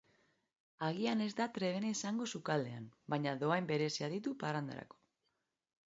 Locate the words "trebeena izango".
1.59-2.29